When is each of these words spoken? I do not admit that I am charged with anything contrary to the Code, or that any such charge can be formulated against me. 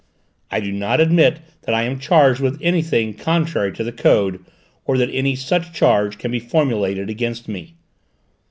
I 0.49 0.59
do 0.61 0.71
not 0.71 0.99
admit 0.99 1.41
that 1.61 1.75
I 1.75 1.83
am 1.83 1.99
charged 1.99 2.39
with 2.39 2.57
anything 2.59 3.13
contrary 3.13 3.71
to 3.73 3.83
the 3.83 3.91
Code, 3.91 4.43
or 4.83 4.97
that 4.97 5.11
any 5.13 5.35
such 5.35 5.73
charge 5.73 6.17
can 6.17 6.31
be 6.31 6.39
formulated 6.39 7.07
against 7.07 7.47
me. 7.47 7.75